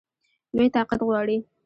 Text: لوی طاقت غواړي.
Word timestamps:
لوی 0.55 0.67
طاقت 0.75 0.99
غواړي. 1.07 1.37